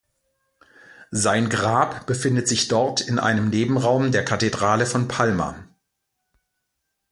[1.11, 5.55] Sein Grab befindet sich dort in einem Nebenraum der Kathedrale von Palma.